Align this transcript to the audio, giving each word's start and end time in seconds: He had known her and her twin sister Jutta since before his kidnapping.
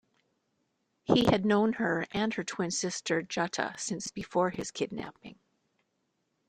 He 1.03 1.25
had 1.25 1.45
known 1.45 1.73
her 1.73 2.07
and 2.11 2.33
her 2.33 2.43
twin 2.43 2.71
sister 2.71 3.21
Jutta 3.21 3.75
since 3.79 4.09
before 4.09 4.49
his 4.49 4.71
kidnapping. 4.71 5.37